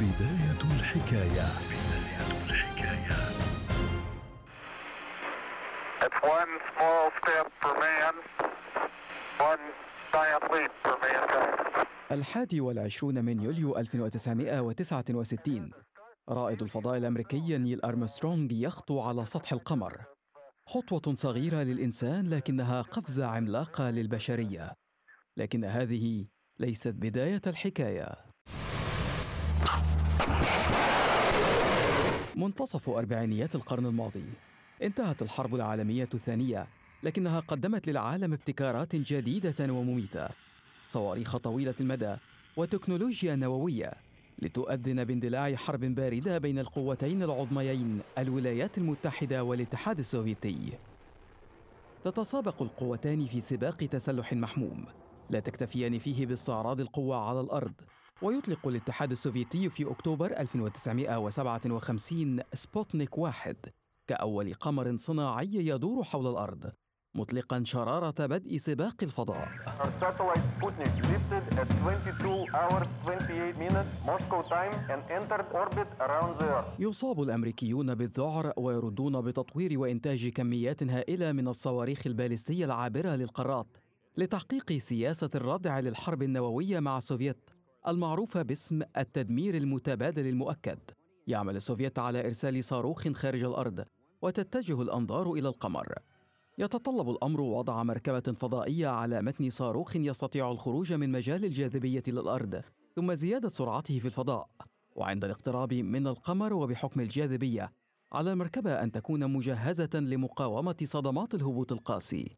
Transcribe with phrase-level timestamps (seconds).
[0.00, 1.48] بداية الحكاية.
[1.70, 3.18] بداية الحكاية
[6.04, 8.14] It's one small step for man,
[9.50, 9.64] one
[10.12, 11.86] giant leap for mankind.
[12.12, 15.70] الحادي والعشرون من يوليو 1969
[16.28, 20.04] رائد الفضاء الأمريكي نيل أرمسترونغ يخطو على سطح القمر.
[20.66, 24.74] خطوة صغيرة للإنسان لكنها قفزة عملاقة للبشرية.
[25.36, 26.26] لكن هذه
[26.58, 28.27] ليست بداية الحكاية.
[32.36, 34.24] منتصف أربعينيات القرن الماضي
[34.82, 36.66] انتهت الحرب العالمية الثانية
[37.02, 40.28] لكنها قدمت للعالم ابتكارات جديدة ومميتة
[40.84, 42.16] صواريخ طويلة المدى
[42.56, 43.92] وتكنولوجيا نووية
[44.42, 50.72] لتؤذن باندلاع حرب باردة بين القوتين العظميين الولايات المتحدة والاتحاد السوفيتي.
[52.04, 54.84] تتسابق القوتان في سباق تسلح محموم
[55.30, 57.72] لا تكتفيان فيه باستعراض القوة على الأرض
[58.22, 63.56] ويطلق الاتحاد السوفيتي في أكتوبر 1957 سبوتنيك واحد
[64.06, 66.70] كأول قمر صناعي يدور حول الأرض
[67.14, 74.42] مطلقا شرارة بدء سباق الفضاء Our satellite Sputnik lifted at 22 hours 28 minutes Moscow
[74.42, 76.66] time and entered orbit around the Earth.
[76.78, 83.66] يصاب الأمريكيون بالذعر ويردون بتطوير وإنتاج كميات هائلة من الصواريخ البالستية العابرة للقارات
[84.16, 87.50] لتحقيق سياسة الردع للحرب النووية مع السوفيت
[87.86, 90.78] المعروفه باسم التدمير المتبادل المؤكد.
[91.26, 93.84] يعمل السوفيت على إرسال صاروخ خارج الأرض
[94.22, 95.94] وتتجه الأنظار إلى القمر.
[96.58, 102.62] يتطلب الأمر وضع مركبة فضائية على متن صاروخ يستطيع الخروج من مجال الجاذبية للأرض
[102.96, 104.48] ثم زيادة سرعته في الفضاء.
[104.96, 107.72] وعند الاقتراب من القمر وبحكم الجاذبية
[108.12, 112.36] على المركبة أن تكون مجهزة لمقاومة صدمات الهبوط القاسي.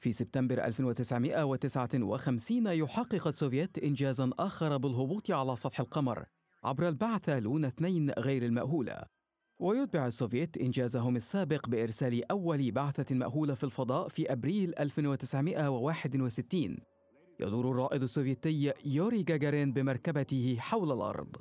[0.00, 6.24] في سبتمبر 1959 يحقق السوفيت انجازا آخر بالهبوط على سطح القمر
[6.64, 9.02] عبر البعثه لونا اثنين غير المأهولة
[9.58, 16.76] ويتبع السوفيت إنجازهم السابق بإرسال أول بعثة مأهولة في الفضاء في أبريل 1961
[17.40, 21.36] يدور الرائد السوفيتي يوري جاجارين بمركبته حول الأرض.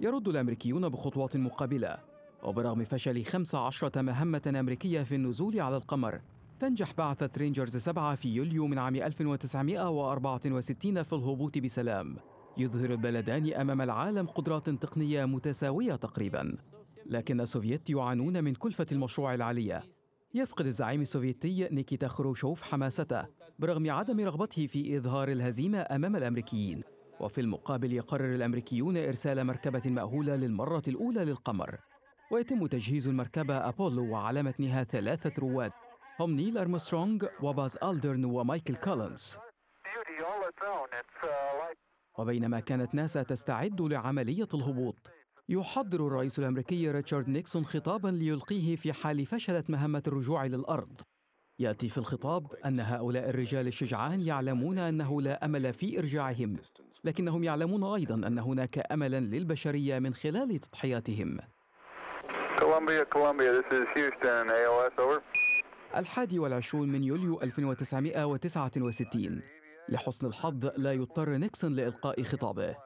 [0.00, 1.96] يرد الأمريكيون بخطوات مقابلة
[2.42, 6.20] وبرغم فشل 15 مهمة أمريكية في النزول على القمر
[6.60, 12.16] تنجح بعثة رينجرز 7 في يوليو من عام 1964 في الهبوط بسلام.
[12.56, 16.56] يظهر البلدان أمام العالم قدرات تقنية متساوية تقريبا.
[17.06, 19.82] لكن السوفيت يعانون من كلفة المشروع العالية.
[20.34, 23.24] يفقد الزعيم السوفيتي نيكيتا خروشوف حماسته
[23.58, 26.82] برغم عدم رغبته في إظهار الهزيمة أمام الأمريكيين.
[27.20, 31.78] وفي المقابل يقرر الأمريكيون إرسال مركبة مأهولة للمرة الأولى للقمر.
[32.30, 35.72] ويتم تجهيز المركبة أبولو وعلى متنها ثلاثة رواد
[36.20, 39.36] هم نيل أرمسترونغ وباز ألدرن ومايكل like
[42.18, 44.96] وبينما كانت ناسا تستعد لعملية الهبوط
[45.48, 51.00] يحضر الرئيس الأمريكي ريتشارد نيكسون خطابا ليلقيه في حال فشلت مهمة الرجوع للأرض
[51.58, 56.56] يأتي في الخطاب أن هؤلاء الرجال الشجعان يعلمون أنه لا أمل في إرجاعهم.
[57.04, 61.38] لكنهم يعلمون أيضا أن هناك أملا للبشرية من خلال تضحياتهم.
[65.96, 69.42] الحادي والعشرون من يوليو 1969
[69.88, 72.76] لحسن الحظ لا يضطر نيكسون لإلقاء خطابه.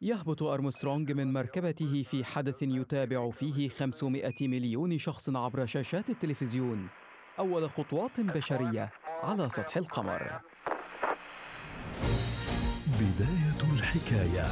[0.00, 6.88] يهبط أرمسترونغ من مركبته في حدث يتابع فيه 500 مليون شخص عبر شاشات التلفزيون.
[7.38, 8.90] أول خطوات بشرية
[9.22, 10.40] على سطح القمر.
[13.94, 14.46] حكايه